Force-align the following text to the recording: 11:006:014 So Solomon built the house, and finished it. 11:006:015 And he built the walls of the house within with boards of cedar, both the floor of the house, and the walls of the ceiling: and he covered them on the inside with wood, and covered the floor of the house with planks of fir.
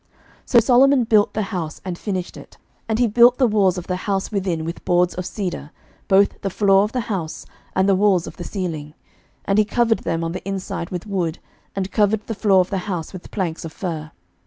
11:006:014 0.01 0.09
So 0.49 0.59
Solomon 0.59 1.03
built 1.03 1.33
the 1.35 1.41
house, 1.43 1.79
and 1.85 1.95
finished 1.95 2.35
it. 2.35 2.57
11:006:015 2.89 2.89
And 2.89 2.97
he 2.97 3.05
built 3.05 3.37
the 3.37 3.45
walls 3.45 3.77
of 3.77 3.85
the 3.85 3.95
house 3.97 4.31
within 4.31 4.65
with 4.65 4.83
boards 4.83 5.13
of 5.13 5.27
cedar, 5.27 5.69
both 6.07 6.41
the 6.41 6.49
floor 6.49 6.83
of 6.83 6.91
the 6.91 7.01
house, 7.01 7.45
and 7.75 7.87
the 7.87 7.93
walls 7.93 8.25
of 8.25 8.37
the 8.37 8.43
ceiling: 8.43 8.95
and 9.45 9.59
he 9.59 9.63
covered 9.63 9.99
them 9.99 10.23
on 10.23 10.31
the 10.31 10.43
inside 10.43 10.89
with 10.89 11.05
wood, 11.05 11.37
and 11.75 11.91
covered 11.91 12.25
the 12.25 12.33
floor 12.33 12.61
of 12.61 12.71
the 12.71 12.79
house 12.89 13.13
with 13.13 13.29
planks 13.29 13.63
of 13.63 13.71
fir. 13.73 14.09